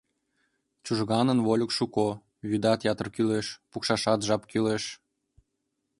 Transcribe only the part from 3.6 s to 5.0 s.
пукшашат жап кӱлеш.